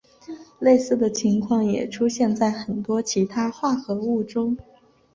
[0.57, 4.57] 类似的情况也出现在很多其他化合物中。